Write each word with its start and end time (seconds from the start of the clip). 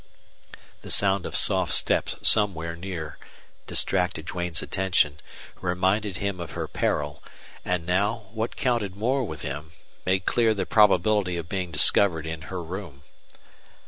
The 0.81 0.89
sound 0.89 1.27
of 1.27 1.35
soft 1.35 1.71
steps 1.73 2.15
somewhere 2.23 2.75
near 2.75 3.19
distracted 3.67 4.25
Duane's 4.25 4.63
attention, 4.63 5.19
reminded 5.59 6.17
him 6.17 6.39
of 6.39 6.53
her 6.53 6.67
peril, 6.67 7.21
and 7.63 7.85
now, 7.85 8.25
what 8.33 8.55
counted 8.55 8.95
more 8.95 9.23
with 9.23 9.43
him, 9.43 9.73
made 10.03 10.25
clear 10.25 10.55
the 10.55 10.65
probability 10.65 11.37
of 11.37 11.47
being 11.47 11.69
discovered 11.71 12.25
in 12.25 12.41
her 12.49 12.63
room. 12.63 13.03